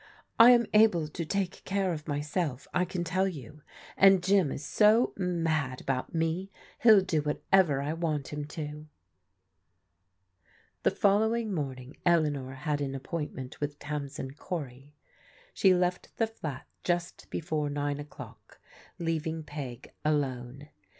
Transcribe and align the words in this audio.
"1 0.39 0.49
am. 0.51 0.61
?X>\^ 0.61 0.71
Vo 0.91 0.99
158 1.01 1.11
PBODIGAL 1.13 1.13
DAUGHTERS 1.13 1.27
take 1.27 1.63
care 1.63 1.93
of 1.93 2.07
myself, 2.07 2.67
I 2.73 2.85
can 2.85 3.03
tell 3.03 3.27
you, 3.27 3.61
and 3.95 4.23
Jim 4.23 4.51
is 4.51 4.65
so 4.65 5.13
mad 5.15 5.79
about 5.81 6.15
me 6.15 6.49
hell 6.79 7.01
do 7.01 7.21
whatever 7.21 7.83
I 7.83 7.93
want 7.93 8.29
him 8.33 8.45
to." 8.45 8.87
The 10.81 10.89
following 10.89 11.53
morning 11.53 11.97
Eleanor 12.03 12.55
had 12.55 12.81
an 12.81 12.95
appointment 12.95 13.61
with 13.61 13.77
Tamsin 13.77 14.31
Corj, 14.33 14.93
She 15.53 15.75
left 15.75 16.17
the 16.17 16.25
flat 16.25 16.65
just 16.83 17.29
before 17.29 17.69
nine 17.69 17.99
o'clock, 17.99 18.59
leaving 18.97 19.43
P^ 19.43 19.85
alone. 20.03 20.69